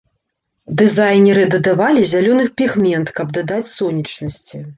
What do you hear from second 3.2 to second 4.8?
дадаць сонечнасці.